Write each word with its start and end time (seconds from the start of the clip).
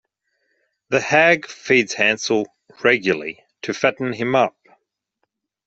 The 0.89 0.99
hag 0.99 1.45
feeds 1.45 1.93
Hansel 1.93 2.47
regularly 2.83 3.43
to 3.61 3.71
fatten 3.75 4.13
him 4.13 4.33
up. 4.35 4.57